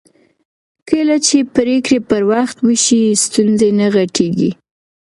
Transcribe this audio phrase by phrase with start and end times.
[0.89, 4.51] کله چې پرېکړې پر وخت وشي ستونزې نه غټېږي